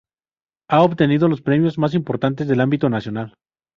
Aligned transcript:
Ha 0.71 0.81
obtenido 0.81 1.27
los 1.27 1.43
premios 1.43 1.77
más 1.77 1.93
importantes 1.93 2.47
del 2.47 2.61
ámbito 2.61 2.89
nacional. 2.89 3.35